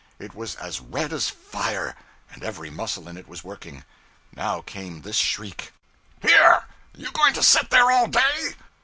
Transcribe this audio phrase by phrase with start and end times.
[0.17, 1.95] It was as red as fire,
[2.31, 3.83] and every muscle in it was working.
[4.35, 5.73] Now came this shriek
[6.23, 6.65] 'Here!
[6.95, 8.55] You going to set there all day?'